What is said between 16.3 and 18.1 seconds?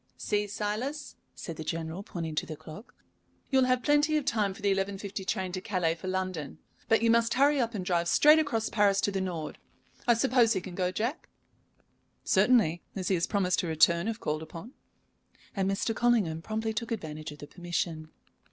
promptly took advantage of the permission.